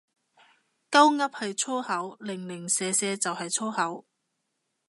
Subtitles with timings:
[0.89, 4.07] 鳩噏係粗口，零零舍舍就係粗口